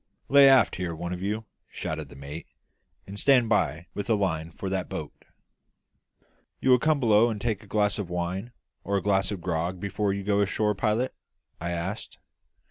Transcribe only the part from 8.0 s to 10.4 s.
wine or a glass of grog before you